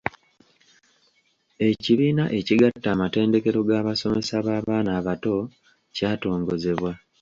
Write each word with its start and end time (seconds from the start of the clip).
Ekibiina 1.69 2.23
ekigatta 2.39 2.87
amatendekero 2.95 3.59
g’abasomesa 3.67 4.35
b’abaana 4.45 4.89
abato 4.99 5.35
kyatongozebwa. 5.95 6.91